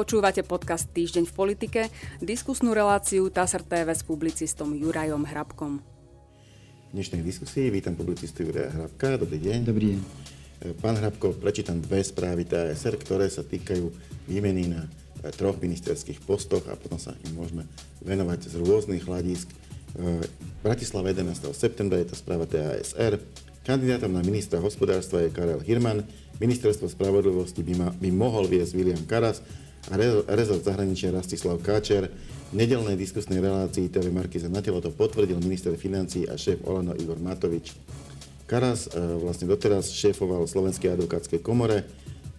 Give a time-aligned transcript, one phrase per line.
[0.00, 1.80] Počúvate podcast Týždeň v politike,
[2.24, 5.84] diskusnú reláciu TASR TV s publicistom Jurajom Hrabkom.
[6.88, 9.20] V dnešnej diskusii vítam publicistu Juraja Hrabka.
[9.20, 9.58] Dobrý deň.
[9.60, 10.00] Dobrý deň.
[10.80, 13.92] Pán Hrabko, prečítam dve správy TASR, ktoré sa týkajú
[14.24, 17.68] výmeny na eh, troch ministerských postoch a potom sa im môžeme
[18.00, 19.52] venovať z rôznych hľadisk.
[19.52, 20.24] Eh,
[20.64, 21.52] Bratislava 11.
[21.52, 23.20] septembra je to správa TASR.
[23.68, 26.08] Kandidátom na ministra hospodárstva je Karel Hirman,
[26.40, 29.44] ministerstvo spravodlivosti by, ma, by mohol viesť William Karas
[29.88, 29.96] a
[30.28, 32.12] rezort zahraničia Rastislav Káčer.
[32.50, 36.92] V nedelnej diskusnej relácii TV Markiza na telo to potvrdil minister financí a šéf Olano
[36.98, 37.72] Igor Matovič.
[38.44, 41.86] Karas e, vlastne doteraz šéfoval Slovenskej advokátskej komore.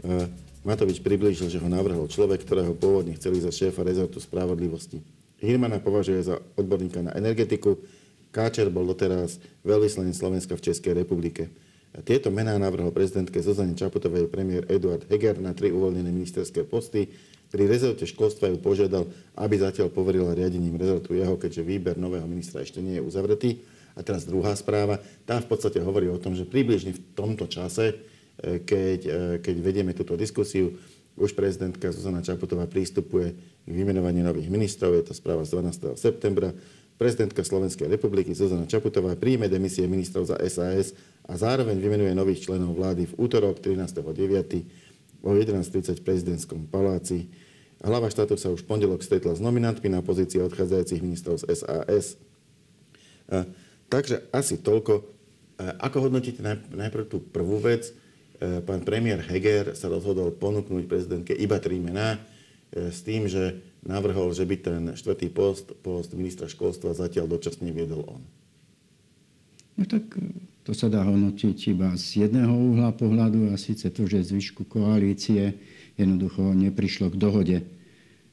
[0.03, 0.27] E,
[0.67, 5.01] Matovič priblížil, že ho navrhol človek, ktorého pôvodne chceli za šéfa rezortu spravodlivosti.
[5.41, 7.81] Hirmana považuje za odborníka na energetiku.
[8.29, 11.49] Káčer bol doteraz veľvyslanec Slovenska v Českej republike.
[11.91, 17.11] Tieto mená navrhol prezidentke Zuzane Čaputovej premiér Eduard Heger na tri uvoľnené ministerské posty.
[17.51, 22.63] Pri rezorte školstva ju požiadal, aby zatiaľ poverila riadením rezortu jeho, keďže výber nového ministra
[22.63, 23.59] ešte nie je uzavretý.
[23.91, 25.03] A teraz druhá správa.
[25.27, 27.91] Tá v podstate hovorí o tom, že približne v tomto čase,
[28.39, 29.11] e, keď, e,
[29.43, 30.79] keď vedieme túto diskusiu,
[31.19, 33.35] už prezidentka Zuzana Čaputová prístupuje
[33.67, 34.95] k vymenovaniu nových ministrov.
[34.95, 35.99] Je to správa z 12.
[35.99, 36.55] septembra.
[36.95, 40.95] Prezidentka Slovenskej republiky Zuzana Čaputová príjme demisie ministrov za SAS
[41.27, 44.90] a zároveň vymenuje nových členov vlády v útorok 13.9.
[45.21, 47.29] o 11.30 v prezidentskom paláci.
[47.81, 52.17] Hlava štátu sa už v pondelok stretla s nominantmi na pozície odchádzajúcich ministrov z SAS.
[53.25, 53.45] A,
[53.89, 55.01] takže asi toľko.
[55.61, 56.41] Ako hodnotíte
[56.73, 57.89] najprv tú prvú vec?
[57.89, 63.61] A, pán premiér Heger sa rozhodol ponúknuť prezidentke iba tri mená e, s tým, že
[63.81, 68.21] navrhol, že by ten štvrtý post, post ministra školstva zatiaľ dočasne viedol on.
[69.77, 74.05] No tak e, to sa dá hodnotiť iba z jedného uhla pohľadu a síce to,
[74.05, 75.57] že zvyšku koalície
[75.97, 77.57] jednoducho neprišlo k dohode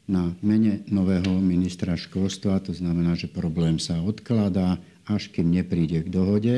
[0.09, 2.65] na mene nového ministra školstva.
[2.65, 6.57] To znamená, že problém sa odkladá, až kým nepríde k dohode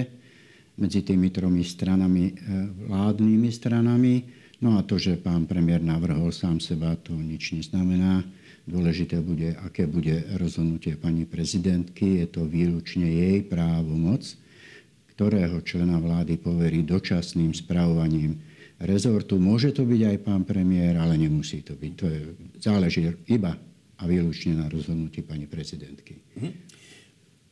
[0.81, 2.35] medzi tými tromi stranami, e,
[2.89, 4.15] vládnymi stranami.
[4.65, 8.25] No a to, že pán premiér navrhol sám seba, to nič neznamená.
[8.65, 12.23] Dôležité bude, aké bude rozhodnutie pani prezidentky.
[12.23, 14.40] Je to výlučne jej právomoc,
[15.21, 18.41] ktorého člena vlády poverí dočasným spravovaním
[18.81, 19.37] rezortu.
[19.37, 21.93] Môže to byť aj pán premiér, ale nemusí to byť.
[22.01, 22.21] To je,
[22.57, 23.53] záleží iba
[24.01, 26.25] a výlučne na rozhodnutí pani prezidentky.
[26.41, 26.51] Mhm.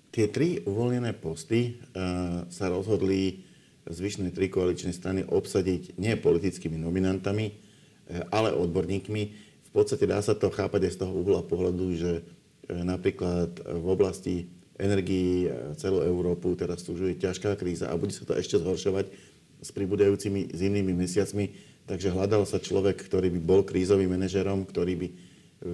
[0.08, 3.44] Tie tri uvoľnené posty uh, sa rozhodli
[3.84, 9.22] zvyšné tri koaličné strany obsadiť nie politickými nominantami, uh, ale odborníkmi.
[9.60, 13.86] V podstate dá sa to chápať aj z toho uhla pohľadu, že uh, napríklad v
[13.92, 19.10] oblasti energií celú Európu teraz súžuje ťažká kríza a bude sa to ešte zhoršovať
[19.58, 21.50] s pribudajúcimi zimnými mesiacmi,
[21.90, 25.08] takže hľadal sa človek, ktorý by bol krízovým manažerom, ktorý by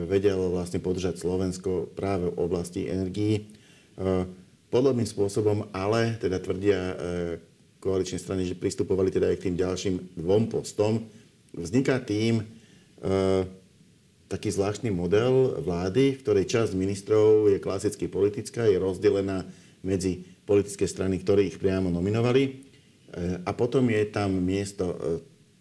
[0.09, 3.45] vedel vlastne podržať Slovensko práve v oblasti energií.
[4.01, 4.25] E,
[4.73, 6.99] podobným spôsobom, ale teda tvrdia
[7.79, 11.05] koaličné strany, že pristupovali teda aj k tým ďalším dvom postom.
[11.55, 12.43] Vzniká tým
[14.29, 19.45] taký zvláštny model vlády, v ktorej časť ministrov je klasicky politická, je rozdelená
[19.85, 22.65] medzi politické strany, ktoré ich priamo nominovali
[23.45, 24.97] a potom je tam miesto e,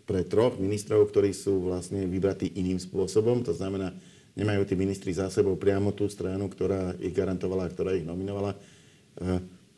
[0.04, 3.46] pre troch ministrov, ktorí sú vlastne vybratí iným spôsobom.
[3.46, 3.94] To znamená,
[4.34, 8.58] nemajú tí ministri za sebou priamo tú stranu, ktorá ich garantovala, ktorá ich nominovala.
[8.58, 8.60] E,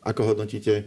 [0.08, 0.84] ako hodnotíte e,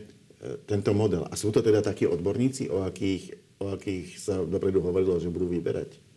[0.66, 1.30] tento model?
[1.30, 5.46] A sú to teda takí odborníci, o akých, o akých sa dopredu hovorilo, že budú
[5.46, 6.09] vyberať?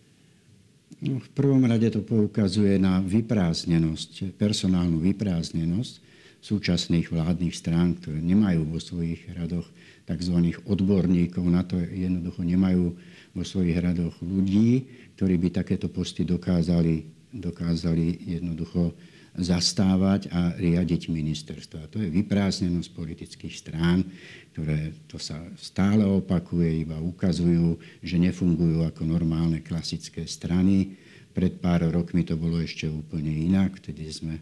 [1.02, 5.98] No, v prvom rade to poukazuje na vyprázdnenosť, personálnu vyprázdnenosť
[6.38, 9.66] súčasných vládnych strán, ktoré nemajú vo svojich radoch
[10.06, 10.54] tzv.
[10.62, 12.94] odborníkov na to jednoducho nemajú
[13.34, 14.86] vo svojich radoch ľudí,
[15.18, 17.02] ktorí by takéto posty dokázali,
[17.34, 18.94] dokázali jednoducho
[19.32, 21.88] zastávať a riadiť ministerstva.
[21.88, 24.04] To je vyprázdnenosť politických strán,
[24.52, 31.00] ktoré to sa stále opakuje, iba ukazujú, že nefungujú ako normálne klasické strany.
[31.32, 34.36] Pred pár rokmi to bolo ešte úplne inak, vtedy sme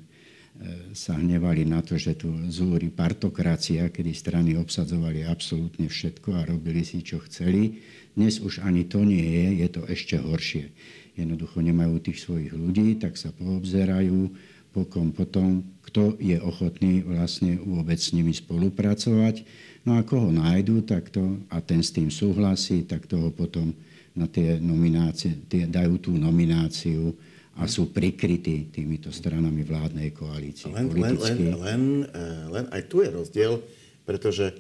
[0.61, 6.45] E, sa hnevali na to, že tu zúri partokracia, kedy strany obsadzovali absolútne všetko a
[6.45, 7.81] robili si, čo chceli.
[8.13, 10.69] Dnes už ani to nie je, je to ešte horšie.
[11.17, 14.37] Jednoducho nemajú tých svojich ľudí, tak sa poobzerajú,
[14.71, 19.43] pokom potom, kto je ochotný vlastne vôbec s nimi spolupracovať.
[19.83, 23.75] No a koho nájdu, tak to, a ten s tým súhlasí, tak toho potom
[24.15, 27.15] na tie nominácie, tie, dajú tú nomináciu
[27.59, 30.71] a sú prikrytí týmito stranami vládnej koalície.
[30.71, 33.59] Len, len, len, len, eh, len aj tu je rozdiel,
[34.07, 34.55] pretože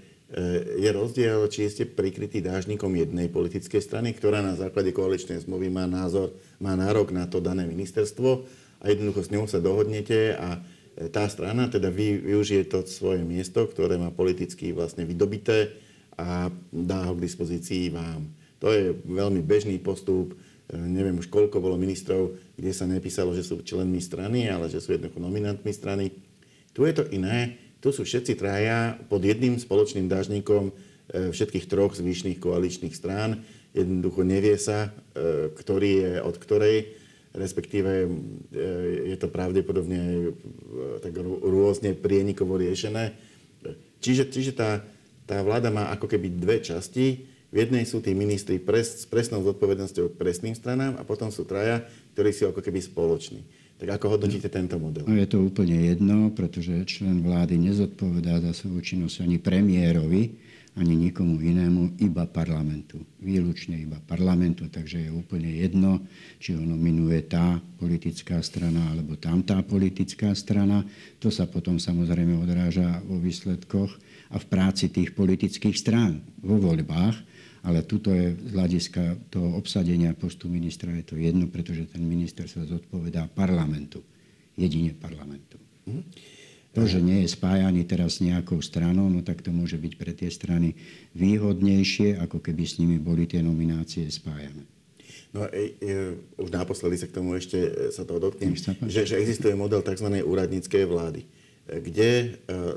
[0.78, 5.90] je rozdiel, či ste prikrytí dážnikom jednej politickej strany, ktorá na základe koaličnej zmluvy má
[5.90, 6.30] názor,
[6.62, 8.46] má nárok na to dané ministerstvo
[8.78, 10.62] a jednoducho s ňou sa dohodnete a
[11.10, 15.74] tá strana teda vy, využije to svoje miesto, ktoré má politicky vlastne vydobité
[16.14, 18.28] a dá ho k dispozícii vám.
[18.60, 20.36] To je veľmi bežný postup.
[20.70, 24.94] Neviem už koľko bolo ministrov, kde sa nepísalo, že sú členmi strany, ale že sú
[24.94, 26.12] jednoducho nominantmi strany.
[26.70, 30.72] Tu je to iné tu sú všetci traja pod jedným spoločným dážnikom e,
[31.32, 33.40] všetkých troch zvyšných koaličných strán.
[33.72, 36.76] Jednoducho nevie sa, e, ktorý je od ktorej,
[37.32, 38.08] respektíve e,
[39.10, 40.32] je to pravdepodobne
[41.00, 43.16] tak rôzne prienikovo riešené.
[44.00, 44.84] Čiže, čiže tá,
[45.24, 47.24] tá vláda má ako keby dve časti.
[47.50, 51.48] V jednej sú tí ministri pres, s presnou zodpovednosťou k presným stranám a potom sú
[51.48, 51.82] traja,
[52.14, 53.42] ktorí sú ako keby spoloční.
[53.80, 55.08] Tak ako hodnotíte tento model?
[55.08, 60.36] No je to úplne jedno, pretože člen vlády nezodpovedá za svoju činnosť ani premiérovi,
[60.76, 63.00] ani nikomu inému, iba parlamentu.
[63.24, 66.04] Výlučne iba parlamentu, takže je úplne jedno,
[66.36, 70.84] či ho nominuje tá politická strana alebo tamtá politická strana.
[71.24, 73.96] To sa potom samozrejme odráža vo výsledkoch
[74.30, 77.16] a v práci tých politických strán vo voľbách
[77.60, 82.48] ale tuto je z hľadiska toho obsadenia postu ministra je to jedno, pretože ten minister
[82.48, 84.00] sa zodpovedá parlamentu.
[84.56, 85.60] Jedine parlamentu.
[85.84, 86.04] Mm.
[86.70, 90.14] To, že nie je spájaný teraz s nejakou stranou, no tak to môže byť pre
[90.14, 90.78] tie strany
[91.18, 94.62] výhodnejšie, ako keby s nimi boli tie nominácie spájané.
[95.34, 98.54] No e, e, už naposledy sa k tomu ešte e, sa toho dotknem,
[98.86, 100.10] že, že existuje model tzv.
[100.22, 101.26] úradníckej vlády,
[101.66, 102.28] kde e,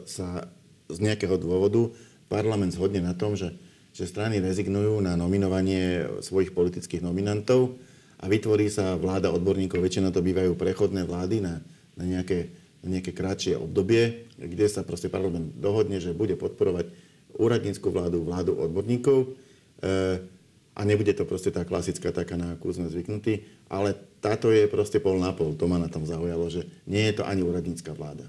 [0.10, 0.50] sa
[0.90, 1.94] z nejakého dôvodu
[2.30, 3.54] parlament zhodne na tom, že
[3.94, 7.78] že strany rezignujú na nominovanie svojich politických nominantov
[8.18, 11.62] a vytvorí sa vláda odborníkov, väčšinou to bývajú prechodné vlády na,
[11.94, 12.50] na, nejaké,
[12.82, 16.90] na nejaké kratšie obdobie, kde sa proste parlament dohodne, že bude podporovať
[17.38, 19.38] úradníckú vládu, vládu odborníkov.
[19.84, 20.26] E,
[20.74, 24.98] a nebude to proste tá klasická taká, na akú sme zvyknutí, ale táto je proste
[24.98, 25.54] pol na pol.
[25.54, 28.26] To ma na tom zaujalo, že nie je to ani úradnícka vláda.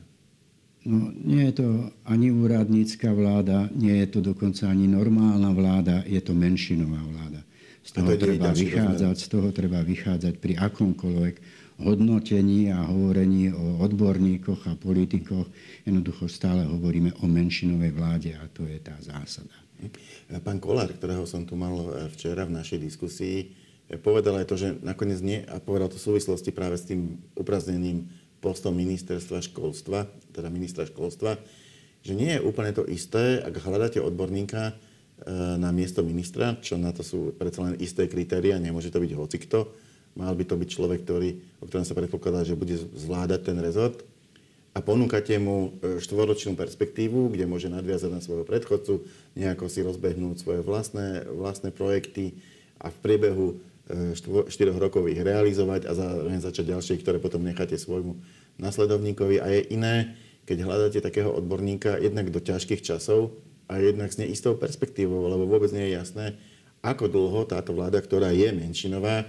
[0.85, 1.69] No, nie je to
[2.05, 7.41] ani úradnícka vláda, nie je to dokonca ani normálna vláda, je to menšinová vláda.
[7.85, 11.35] Z toho, to treba vychádzať, z toho treba vychádzať pri akomkoľvek
[11.85, 15.49] hodnotení a hovorení o odborníkoch a politikoch.
[15.89, 19.57] Jednoducho stále hovoríme o menšinovej vláde a to je tá zásada.
[20.41, 21.77] Pán Kolár, ktorého som tu mal
[22.13, 23.53] včera v našej diskusii,
[24.01, 28.09] povedal aj to, že nakoniec nie, a povedal to v súvislosti práve s tým upraznením
[28.45, 30.05] postom ministerstva školstva,
[30.37, 31.41] teda ministra školstva,
[32.05, 34.73] že nie je úplne to isté, ak hľadáte odborníka e,
[35.57, 39.73] na miesto ministra, čo na to sú predsa len isté kritéria, nemôže to byť hocikto.
[40.15, 44.05] Mal by to byť človek, ktorý, o ktorom sa predpokladá, že bude zvládať ten rezort
[44.77, 49.01] a ponúkate mu e, štvoročnú perspektívu, kde môže nadviazať na svojho predchodcu,
[49.39, 52.37] nejako si rozbehnúť svoje vlastné, vlastné projekty
[52.83, 54.49] a v priebehu 4
[54.81, 58.17] rokov ich realizovať a zároveň začať ďalšie, ktoré potom necháte svojmu
[58.57, 59.45] nasledovníkovi.
[59.45, 60.17] A je iné,
[60.49, 63.37] keď hľadáte takého odborníka jednak do ťažkých časov
[63.69, 66.27] a jednak s neistou perspektívou, lebo vôbec nie je jasné,
[66.81, 69.27] ako dlho táto vláda, ktorá je menšinová, e,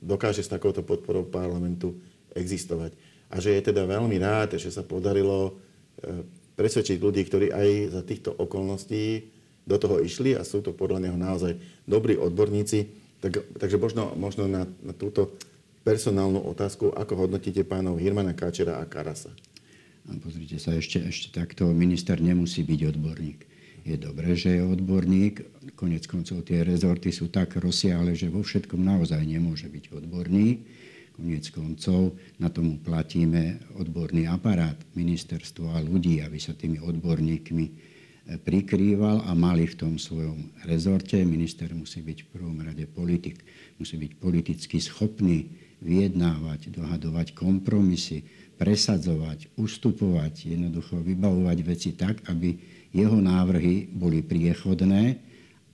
[0.00, 1.96] dokáže s takouto podporou parlamentu
[2.32, 2.92] existovať.
[3.32, 6.24] A že je teda veľmi rád, že sa podarilo e,
[6.56, 9.35] presvedčiť ľudí, ktorí aj za týchto okolností
[9.66, 12.86] do toho išli a sú to podľa neho naozaj dobrí odborníci.
[13.18, 15.34] Tak, takže možno, možno na, na túto
[15.82, 19.34] personálnu otázku, ako hodnotíte pánov Hirmana Káčera a Karasa?
[20.22, 23.40] Pozrite sa, ešte, ešte takto minister nemusí byť odborník.
[23.82, 25.34] Je dobré, že je odborník.
[25.74, 30.58] Konec koncov tie rezorty sú tak rozsiahle, že vo všetkom naozaj nemôže byť odborník.
[31.18, 37.95] Konec koncov na tomu platíme odborný aparát, ministerstvo a ľudí, aby sa tými odborníkmi
[38.26, 41.22] prikrýval a mali v tom svojom rezorte.
[41.22, 43.38] Minister musí byť v prvom rade politik,
[43.78, 45.46] musí byť politicky schopný
[45.78, 48.26] vyjednávať, dohadovať kompromisy,
[48.58, 52.56] presadzovať, ustupovať, jednoducho vybavovať veci tak, aby
[52.90, 55.22] jeho návrhy boli priechodné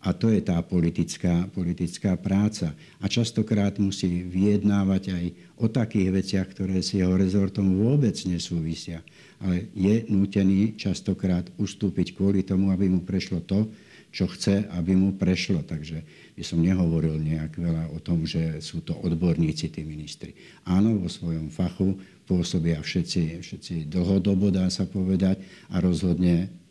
[0.02, 2.74] a to je tá politická, politická práca.
[2.98, 5.24] A častokrát musí vyjednávať aj
[5.56, 9.06] o takých veciach, ktoré s jeho rezortom vôbec nesúvisia
[9.42, 13.66] ale je nútený častokrát ustúpiť kvôli tomu, aby mu prešlo to,
[14.14, 15.66] čo chce, aby mu prešlo.
[15.66, 16.04] Takže
[16.38, 20.36] by som nehovoril nejak veľa o tom, že sú to odborníci, tí ministri.
[20.62, 25.42] Áno, vo svojom fachu pôsobia všetci, všetci dlhodobo, dá sa povedať,
[25.74, 26.61] a rozhodne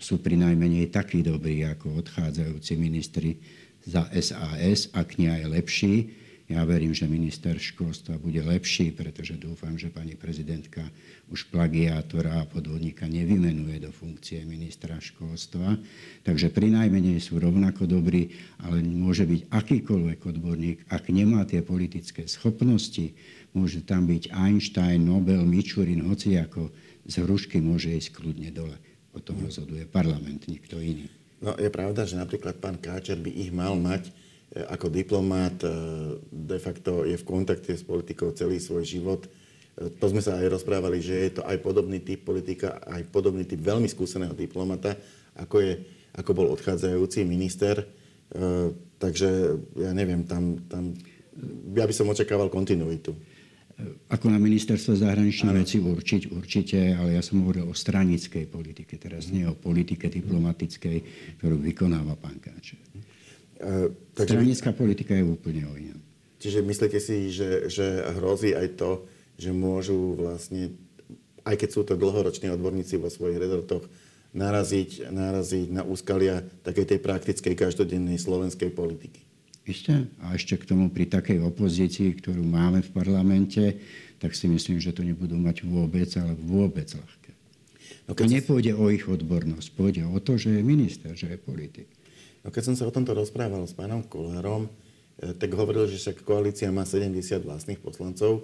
[0.00, 3.36] sú pri najmenej takí dobrí ako odchádzajúci ministri
[3.84, 5.94] za SAS, ak nie aj lepší.
[6.50, 10.82] Ja verím, že minister školstva bude lepší, pretože dúfam, že pani prezidentka
[11.30, 15.78] už plagiátora a podvodníka nevymenuje do funkcie ministra školstva.
[16.26, 18.34] Takže pri najmenej sú rovnako dobrí,
[18.66, 23.14] ale môže byť akýkoľvek odborník, ak nemá tie politické schopnosti,
[23.54, 26.74] môže tam byť Einstein, Nobel, Mičurin, hoci ako
[27.06, 28.74] z hrušky môže ísť kľudne dole.
[29.10, 31.10] O tom rozhoduje parlament, nikto iný.
[31.40, 34.12] No je pravda, že napríklad pán Káčer by ich mal mať
[34.50, 35.70] E, ako diplomát e,
[36.26, 39.22] de facto je v kontakte s politikou celý svoj život.
[39.22, 43.46] E, to sme sa aj rozprávali, že je to aj podobný typ politika, aj podobný
[43.46, 44.98] typ veľmi skúseného diplomata,
[45.38, 45.72] ako, je,
[46.18, 47.86] ako bol odchádzajúci minister.
[49.02, 50.94] Takže ja neviem, tam, tam
[51.74, 53.10] ja by som očakával kontinuitu.
[54.10, 59.30] Ako na ministerstvo zahraničných vecí určiť, určite, ale ja som hovoril o stranickej politike, teraz
[59.30, 60.98] nie o politike diplomatickej,
[61.38, 62.80] ktorú vykonáva pán Káčer.
[63.60, 66.00] Uh, takže Stranická politika je úplne o inom.
[66.40, 69.04] Čiže myslíte si, že, že hrozí aj to,
[69.36, 70.72] že môžu vlastne,
[71.44, 73.84] aj keď sú to dlhoroční odborníci vo svojich rezortoch,
[74.32, 79.29] naraziť, naraziť na úskalia takej tej praktickej každodennej slovenskej politiky?
[79.70, 80.10] Isté.
[80.26, 83.78] A ešte k tomu pri takej opozícii, ktorú máme v parlamente,
[84.18, 87.32] tak si myslím, že to nebudú mať vôbec, ale vôbec ľahké.
[88.10, 88.26] No keď...
[88.26, 91.86] To nepôjde o ich odbornosť, pôjde o to, že je minister, že je politik.
[92.42, 96.26] No keď som sa o tomto rozprával s pánom Kolárom, eh, tak hovoril, že však
[96.26, 98.42] koalícia má 70 vlastných poslancov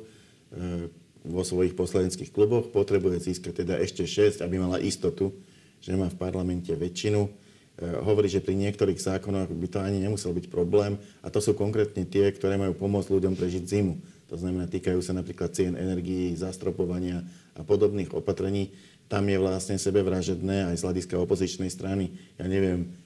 [0.54, 0.86] eh,
[1.26, 5.34] vo svojich poslaneckých kluboch, potrebuje získať teda ešte 6, aby mala istotu,
[5.82, 7.45] že má v parlamente väčšinu.
[7.76, 11.52] Eh, hovorí, že pri niektorých zákonoch by to ani nemusel byť problém a to sú
[11.52, 13.94] konkrétne tie, ktoré majú pomôcť ľuďom prežiť zimu.
[14.32, 17.20] To znamená, týkajú sa napríklad cien energií, zastropovania
[17.52, 18.72] a podobných opatrení.
[19.12, 22.16] Tam je vlastne sebevražedné aj z hľadiska opozičnej strany.
[22.40, 22.96] Ja neviem,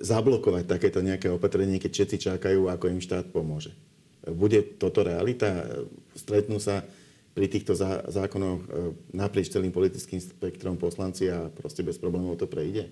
[0.00, 3.74] zablokovať takéto nejaké opatrenie, keď všetci čakajú, ako im štát pomôže.
[4.24, 5.66] Bude toto realita?
[6.16, 6.86] Stretnú sa
[7.36, 7.76] pri týchto
[8.08, 8.66] zákonoch e,
[9.12, 12.88] naprieč celým politickým spektrom poslanci a proste bez problémov to prejde?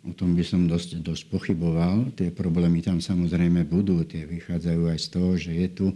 [0.00, 2.16] O tom by som dosť, dosť pochyboval.
[2.16, 4.00] Tie problémy tam samozrejme budú.
[4.08, 5.86] Tie vychádzajú aj z toho, že je tu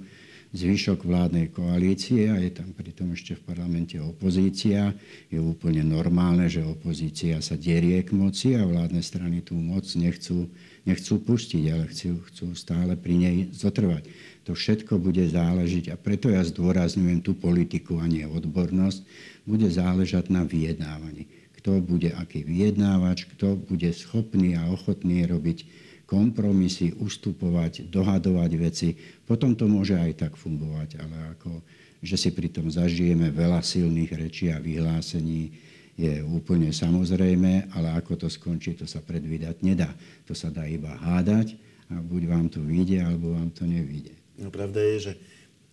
[0.54, 4.94] zvyšok vládnej koalície a je tam pritom ešte v parlamente opozícia.
[5.26, 10.46] Je úplne normálne, že opozícia sa derie k moci a vládne strany tú moc nechcú,
[10.86, 14.06] nechcú pustiť, ale chcú, chcú stále pri nej zotrvať.
[14.46, 19.02] To všetko bude záležiť a preto ja zdôrazňujem tú politiku a nie odbornosť.
[19.48, 21.43] Bude záležať na vyjednávaní.
[21.64, 25.64] Kto bude aký vyjednávač, kto bude schopný a ochotný robiť
[26.04, 28.92] kompromisy, ustupovať, dohadovať veci.
[29.24, 31.64] Potom to môže aj tak fungovať, ale ako,
[32.04, 35.56] že si pritom zažijeme veľa silných rečí a vyhlásení,
[35.96, 39.88] je úplne samozrejme, ale ako to skončí, to sa predvídať nedá.
[40.28, 41.56] To sa dá iba hádať
[41.88, 44.12] a buď vám to vyjde, alebo vám to nevyjde.
[44.36, 45.12] No pravda je, že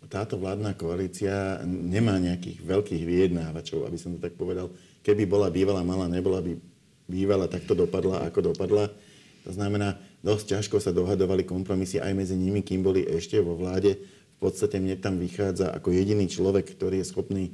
[0.07, 4.71] táto vládna koalícia nemá nejakých veľkých vyjednávačov, aby som to tak povedal.
[5.01, 6.53] Keby bola bývala malá, nebola by
[7.09, 8.87] bývala, tak to dopadla, ako dopadla.
[9.43, 13.97] To znamená, dosť ťažko sa dohadovali kompromisy aj medzi nimi, kým boli ešte vo vláde.
[14.37, 17.51] V podstate mne tam vychádza ako jediný človek, ktorý je schopný e,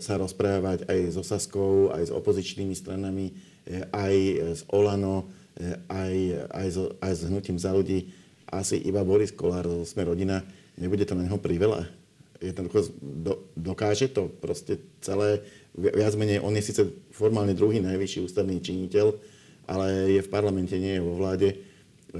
[0.00, 3.32] sa rozprávať aj so Saskou, aj s opozičnými stranami,
[3.64, 4.16] e, aj
[4.56, 6.14] s Olano, e, aj,
[6.52, 8.12] aj, so, aj s hnutím za ľudí.
[8.48, 10.44] Asi iba Boris Kolár, sme rodina,
[10.76, 11.88] nebude to na neho priveľa.
[12.40, 15.40] Jednoducho do, dokáže to proste celé,
[15.74, 19.06] viac menej, on je síce formálne druhý najvyšší ústavný činiteľ,
[19.66, 21.48] ale je v parlamente, nie je vo vláde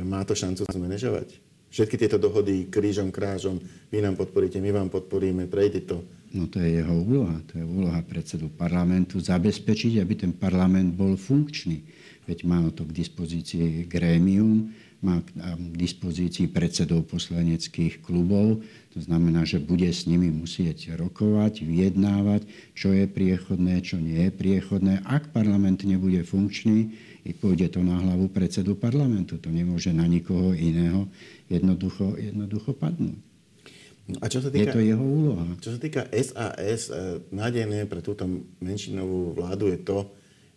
[0.02, 1.38] má to šancu zmanéžovať?
[1.70, 3.58] Všetky tieto dohody krížom, krážom,
[3.90, 6.02] vy nám podporíte, my vám podporíme, prejde to.
[6.34, 7.38] No to je jeho úloha.
[7.50, 11.82] To je úloha predsedu parlamentu zabezpečiť, aby ten parlament bol funkčný.
[12.24, 14.72] Veď má to k dispozícii grémium,
[15.04, 18.64] má k dispozícii predsedov poslaneckých klubov.
[18.96, 24.32] To znamená, že bude s nimi musieť rokovať, vyjednávať, čo je priechodné, čo nie je
[24.32, 25.04] priechodné.
[25.04, 29.40] Ak parlament nebude funkčný, i pôjde to na hlavu predsedu parlamentu.
[29.40, 31.08] To nemôže na nikoho iného
[31.48, 33.16] jednoducho, jednoducho padnúť.
[34.20, 35.48] A čo sa týka, je to jeho úloha.
[35.64, 38.28] Čo sa týka SAS, eh, nádejné pre túto
[38.60, 40.12] menšinovú vládu je to,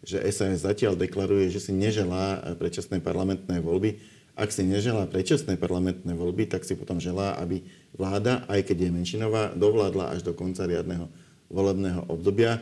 [0.05, 6.13] že SAS zatiaľ deklaruje, že si neželá predčasné parlamentné voľby ak si neželá predčasné parlamentné
[6.13, 7.65] voľby, tak si potom želá, aby
[7.97, 11.09] vláda, aj keď je menšinová, dovládla až do konca riadneho
[11.49, 12.61] volebného obdobia.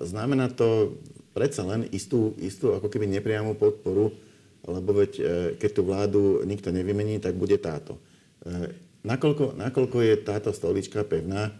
[0.00, 0.96] znamená to
[1.36, 4.16] predsa len istú, istú ako keby nepriamú podporu,
[4.64, 5.22] lebo veď e,
[5.60, 8.00] keď tú vládu nikto nevymení, tak bude táto.
[8.40, 8.72] E,
[9.04, 11.52] nakoľko, nakoľko je táto stolička pevná,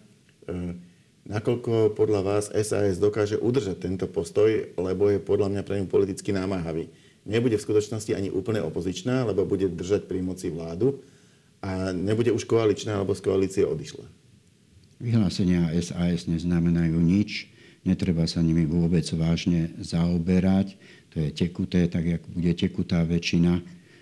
[1.29, 6.33] nakoľko podľa vás SAS dokáže udržať tento postoj, lebo je podľa mňa pre ňu politicky
[6.33, 6.89] námahavý
[7.29, 11.01] nebude v skutočnosti ani úplne opozičná, lebo bude držať pri moci vládu,
[11.61, 14.09] a nebude už koaličná alebo z koalície odišla.
[15.01, 17.53] Vyhlásenia SAS neznamenajú nič,
[17.85, 20.77] netreba sa nimi vôbec vážne zaoberať.
[21.13, 23.61] To je tekuté, tak jak bude tekutá väčšina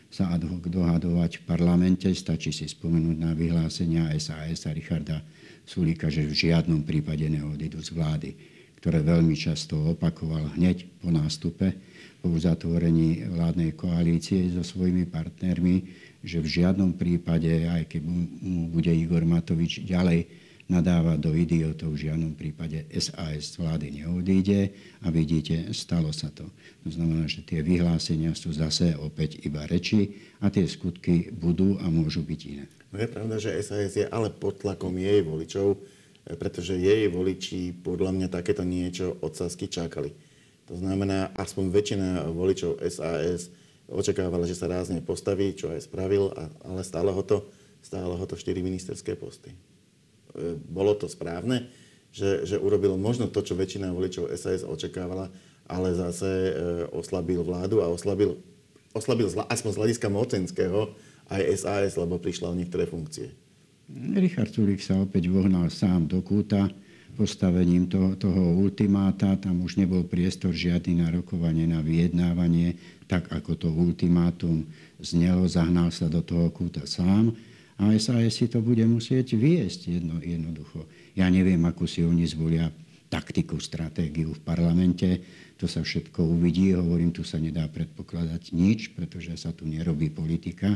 [0.09, 2.09] sa ad hoc dohadovať v parlamente.
[2.15, 5.19] Stačí si spomenúť na vyhlásenia SAS a Richarda
[5.69, 8.31] Sulíka, že v žiadnom prípade neodídu z vlády,
[8.81, 11.77] ktoré veľmi často opakoval hneď po nástupe,
[12.25, 15.77] po uzatvorení vládnej koalície so svojimi partnermi,
[16.25, 22.13] že v žiadnom prípade, aj keď mu bude Igor Matovič ďalej nadávať do idiotov, v
[22.13, 26.45] žiadnom prípade SAS vlády neodíde a vidíte, stalo sa to.
[26.85, 31.89] To znamená, že tie vyhlásenia sú zase opäť iba reči a tie skutky budú a
[31.89, 32.69] môžu byť iné.
[32.93, 35.81] No je pravda, že SAS je ale pod tlakom jej voličov,
[36.37, 40.13] pretože jej voliči podľa mňa takéto niečo od Sasky čakali.
[40.69, 43.49] To znamená, aspoň väčšina voličov SAS
[43.89, 46.29] očakávala, že sa rázne postaví, čo aj spravil,
[46.61, 47.49] ale stále ho to,
[47.81, 49.57] stále ho to 4 ministerské posty.
[50.37, 51.69] E, bolo to správne,
[52.13, 55.29] že, že urobil možno to, čo väčšina voličov SAS očakávala,
[55.69, 56.53] ale zase e,
[56.93, 58.37] oslabil vládu a oslabil,
[58.97, 60.93] oslabil aspoň z hľadiska mocenského
[61.29, 63.33] aj SAS, lebo prišla o niektoré funkcie.
[64.17, 66.69] Richard Sulik sa opäť vohnal sám do kúta
[67.17, 69.35] postavením toho, toho ultimáta.
[69.41, 72.77] Tam už nebol priestor žiadny na rokovanie, na vyjednávanie,
[73.09, 74.69] tak ako to ultimátum
[75.01, 77.33] znelo, zahnal sa do toho kúta sám
[77.79, 80.91] a SAS si to bude musieť viesť jedno, jednoducho.
[81.15, 82.75] Ja neviem, akú si oni zvolia
[83.07, 85.23] taktiku, stratégiu v parlamente.
[85.63, 86.75] To sa všetko uvidí.
[86.75, 90.75] Hovorím, tu sa nedá predpokladať nič, pretože sa tu nerobí politika,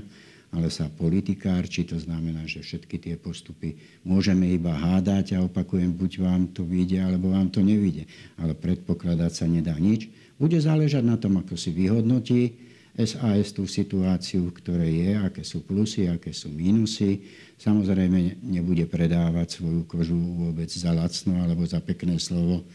[0.54, 1.90] ale sa politikárči.
[1.90, 3.74] To znamená, že všetky tie postupy
[4.06, 8.06] môžeme iba hádať a opakujem, buď vám to vyjde, alebo vám to nevyjde.
[8.38, 10.06] Ale predpokladať sa nedá nič.
[10.38, 16.12] Bude záležať na tom, ako si vyhodnotí SAS tú situáciu, ktoré je, aké sú plusy,
[16.12, 17.24] aké sú mínusy.
[17.56, 22.68] Samozrejme nebude predávať svoju kožu vôbec za lacno alebo za pekné slovo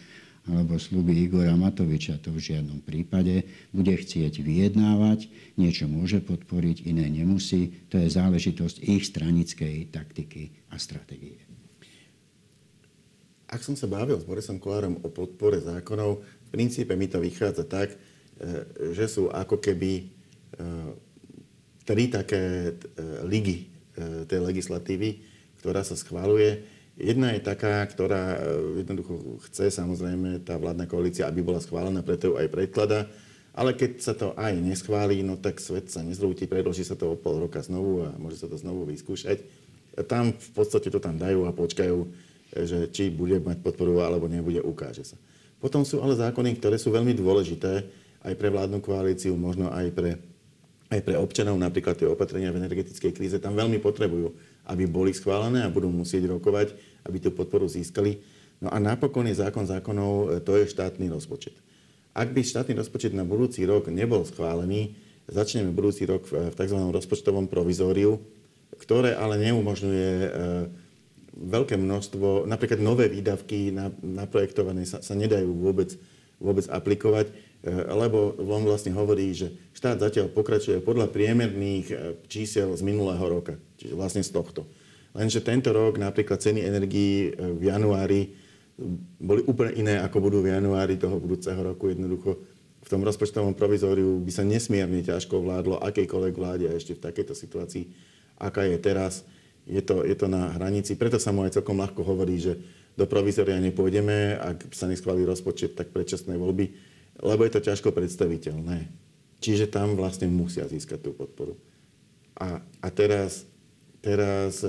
[0.47, 3.43] alebo sluby Igora Matoviča, to v žiadnom prípade.
[3.75, 5.27] Bude chcieť vyjednávať,
[5.59, 7.83] niečo môže podporiť, iné nemusí.
[7.91, 11.43] To je záležitosť ich stranickej taktiky a stratégie.
[13.51, 17.67] Ak som sa bavil s Borisom Kolárom o podpore zákonov, v princípe mi to vychádza
[17.67, 17.99] tak,
[18.37, 20.16] E, že sú ako keby
[21.87, 23.71] tri také e, ligy
[24.29, 25.23] tej legislatívy,
[25.57, 26.61] ktorá sa schváluje.
[26.97, 28.37] Jedna je taká, ktorá
[28.77, 33.09] jednoducho chce samozrejme tá vládna koalícia, aby bola schválená, preto ju aj predklada.
[33.57, 37.17] Ale keď sa to aj neschválí, no tak svet sa nezrúti, predloží sa to o
[37.17, 39.41] pol roka znovu a môže sa to znovu vyskúšať.
[40.05, 41.97] Tam v podstate to tam dajú a počkajú,
[42.53, 45.17] že či bude mať podporu alebo nebude, ukáže sa.
[45.57, 47.81] Potom sú ale zákony, ktoré sú veľmi dôležité,
[48.21, 50.21] aj pre vládnu koalíciu, možno aj pre,
[50.87, 54.31] aj pre občanov, napríklad tie opatrenia v energetickej kríze, tam veľmi potrebujú,
[54.71, 56.71] aby boli schválené a budú musieť rokovať,
[57.03, 58.23] aby tú podporu získali.
[58.63, 61.53] No a napokon je zákon zákonov, e, to je štátny rozpočet.
[62.17, 64.97] Ak by štátny rozpočet na budúci rok nebol schválený,
[65.29, 66.79] začneme budúci rok v tzv.
[66.89, 68.17] rozpočtovom provizóriu,
[68.79, 70.29] ktoré ale neumožňuje e,
[71.37, 73.69] veľké množstvo, napríklad nové výdavky
[74.01, 75.93] naprojektované sa, sa nedajú vôbec,
[76.41, 77.29] vôbec aplikovať
[77.65, 81.97] lebo on vlastne hovorí, že štát zatiaľ pokračuje podľa priemerných eh,
[82.29, 84.69] čísel z minulého roka, čiže vlastne z tohto.
[85.17, 88.21] Lenže tento rok napríklad ceny energií eh, v januári
[89.17, 91.89] boli úplne iné, ako budú v januári toho budúceho roku.
[91.89, 92.37] Jednoducho
[92.85, 97.33] v tom rozpočtovom provizóriu by sa nesmierne ťažko vládlo akejkoľvek vláde a ešte v takejto
[97.33, 97.89] situácii,
[98.37, 99.25] aká je teraz.
[99.67, 100.95] Je to, je to na hranici.
[100.95, 102.55] Preto sa mu aj celkom ľahko hovorí, že
[102.95, 106.71] do provizória nepôjdeme, ak sa neschválí rozpočet, tak predčasné voľby
[107.21, 108.87] lebo je to ťažko predstaviteľné.
[109.37, 111.57] Čiže tam vlastne musia získať tú podporu.
[112.37, 113.45] A, a teraz,
[114.01, 114.65] teraz,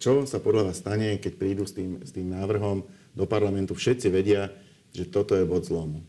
[0.00, 3.76] čo sa podľa vás stane, keď prídu s tým, s tým návrhom do parlamentu?
[3.76, 4.52] Všetci vedia,
[4.92, 6.00] že toto je bod zlomu.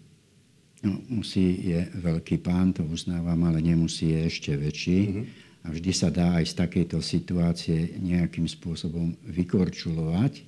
[0.83, 4.99] No, musí je veľký pán, to uznávam, ale nemusí je ešte väčší.
[5.07, 5.25] Mm-hmm.
[5.65, 10.45] A vždy sa dá aj z takejto situácie nejakým spôsobom vykorčulovať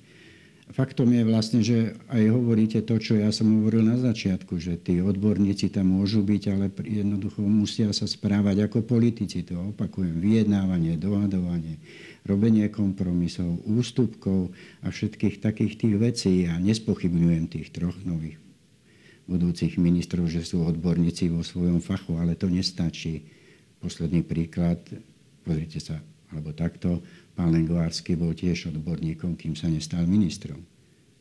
[0.72, 5.00] faktom je vlastne, že aj hovoríte to, čo ja som hovoril na začiatku, že tí
[5.00, 9.44] odborníci tam môžu byť, ale jednoducho musia sa správať ako politici.
[9.48, 11.80] To opakujem, vyjednávanie, dohadovanie,
[12.28, 14.52] robenie kompromisov, ústupkov
[14.84, 16.32] a všetkých takých tých vecí.
[16.44, 18.36] Ja nespochybňujem tých troch nových
[19.28, 23.28] budúcich ministrov, že sú odborníci vo svojom fachu, ale to nestačí.
[23.78, 24.80] Posledný príklad,
[25.44, 26.00] pozrite sa,
[26.32, 27.00] alebo takto,
[27.38, 30.58] Pán Lengvársky bol tiež odborníkom, kým sa nestal ministrom.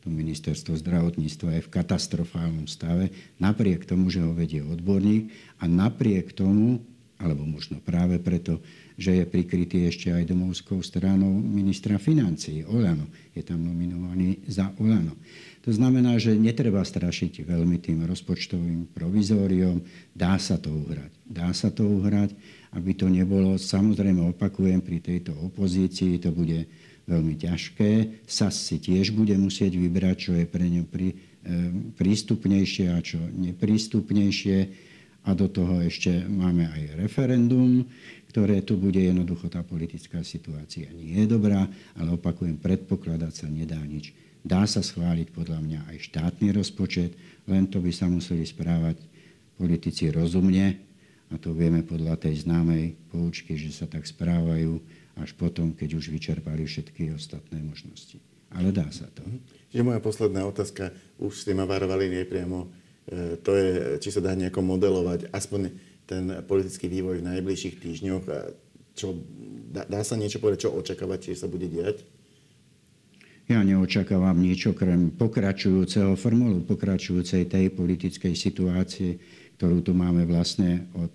[0.01, 5.29] To ministerstvo zdravotníctva je v katastrofálnom stave, napriek tomu, že ho vedie odborník
[5.61, 6.81] a napriek tomu
[7.17, 8.61] alebo možno práve preto,
[8.93, 13.09] že je prikrytý ešte aj domovskou stranou ministra financí, Olano.
[13.33, 15.17] Je tam nominovaný za Olano.
[15.65, 19.81] To znamená, že netreba strašiť veľmi tým rozpočtovým provizóriom.
[20.13, 21.11] Dá sa to uhrať.
[21.25, 22.37] Dá sa to uhrať,
[22.77, 26.69] aby to nebolo, samozrejme opakujem, pri tejto opozícii to bude
[27.09, 28.21] veľmi ťažké.
[28.29, 31.15] SAS si tiež bude musieť vybrať, čo je pre ňu pri, e,
[31.97, 34.57] prístupnejšie a čo neprístupnejšie
[35.25, 37.83] a do toho ešte máme aj referendum,
[38.31, 41.65] ktoré tu bude jednoducho tá politická situácia nie je dobrá,
[41.97, 44.13] ale opakujem, predpokladať sa nedá nič.
[44.45, 47.17] Dá sa schváliť podľa mňa aj štátny rozpočet,
[47.49, 49.01] len to by sa museli správať
[49.57, 50.86] politici rozumne
[51.27, 54.79] a to vieme podľa tej známej poučky, že sa tak správajú
[55.17, 58.21] až potom, keď už vyčerpali všetky ostatné možnosti.
[58.53, 59.25] Ale dá sa to.
[59.73, 62.71] Čiže moja posledná otázka, už ste ma varovali nepriamo,
[63.07, 63.67] E, to je,
[64.03, 65.71] či sa dá nejako modelovať aspoň
[66.03, 68.23] ten politický vývoj v najbližších týždňoch.
[68.97, 69.15] Čo,
[69.71, 72.03] dá, dá sa niečo povedať, čo očakávať, či sa bude diať?
[73.47, 79.23] Ja neočakávam nič okrem pokračujúceho formulu, pokračujúcej tej politickej situácie,
[79.57, 81.09] ktorú tu máme vlastne od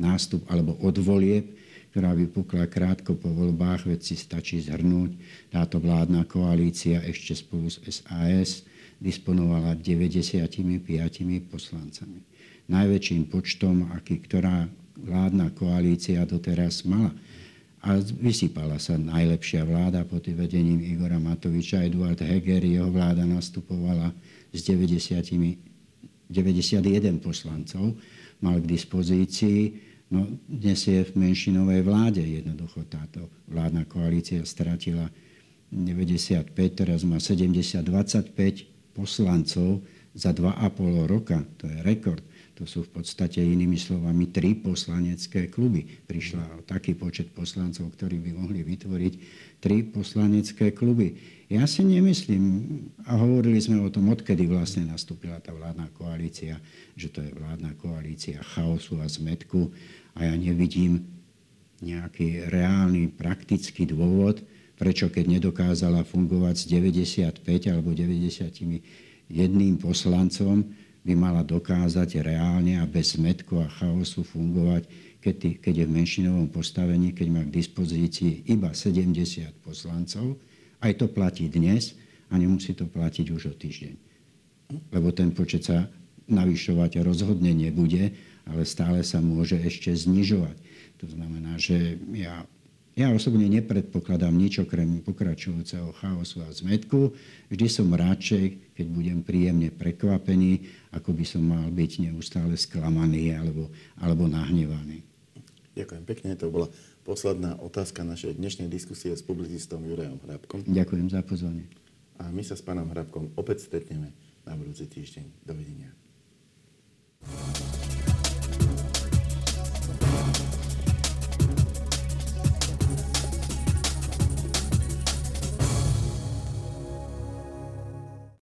[0.00, 1.52] nástup alebo od volieb,
[1.94, 5.14] ktorá vypukla krátko po voľbách, veď si stačí zhrnúť.
[5.54, 8.66] Táto vládna koalícia ešte spolu s SAS
[8.98, 10.82] disponovala 95
[11.46, 12.18] poslancami.
[12.66, 14.66] Najväčším počtom, aký ktorá
[14.98, 17.12] vládna koalícia doteraz mala.
[17.84, 21.84] A vysypala sa najlepšia vláda pod vedením Igora Matoviča.
[21.84, 24.10] Eduard Heger, jeho vláda nastupovala
[24.50, 25.20] s 90,
[26.30, 27.96] 91 poslancov,
[28.40, 29.60] mal k dispozícii.
[30.12, 32.20] No, dnes je v menšinovej vláde.
[32.20, 35.08] Jednoducho táto vládna koalícia stratila
[35.72, 39.82] 95, teraz má 70, 25 poslancov
[40.14, 41.42] za 2,5 roka.
[41.58, 42.22] To je rekord.
[42.54, 45.82] To sú v podstate inými slovami tri poslanecké kluby.
[46.06, 49.14] Prišla o taký počet poslancov, ktorí by mohli vytvoriť
[49.58, 51.18] tri poslanecké kluby.
[51.50, 52.44] Ja si nemyslím,
[53.10, 56.62] a hovorili sme o tom, odkedy vlastne nastúpila tá vládna koalícia,
[56.94, 59.74] že to je vládna koalícia chaosu a zmetku
[60.14, 61.02] a ja nevidím
[61.82, 64.46] nejaký reálny, praktický dôvod,
[64.78, 68.46] prečo keď nedokázala fungovať s 95 alebo 90
[69.26, 70.64] jedným poslancom,
[71.04, 74.88] by mala dokázať reálne a bez zmetku a chaosu fungovať,
[75.20, 80.40] keď, keď je v menšinovom postavení, keď má k dispozícii iba 70 poslancov.
[80.80, 81.96] Aj to platí dnes
[82.32, 83.94] a nemusí to platiť už o týždeň.
[84.92, 85.88] Lebo ten počet sa
[86.24, 88.16] navyšovať rozhodne nebude,
[88.48, 90.56] ale stále sa môže ešte znižovať.
[91.04, 92.48] To znamená, že ja
[92.94, 97.10] ja osobne nepredpokladám nič okrem pokračujúceho chaosu a zmetku.
[97.50, 103.66] Vždy som radšej, keď budem príjemne prekvapený, ako by som mal byť neustále sklamaný alebo,
[103.98, 105.02] alebo nahnevaný.
[105.74, 106.38] Ďakujem pekne.
[106.38, 106.70] To bola
[107.02, 110.62] posledná otázka našej dnešnej diskusie s publicistom Jurajom Hrabkom.
[110.62, 111.66] Ďakujem za pozvanie.
[112.22, 114.14] A my sa s pánom Hrabkom opäť stretneme
[114.46, 115.42] na budúci týždeň.
[115.42, 115.90] Dovidenia.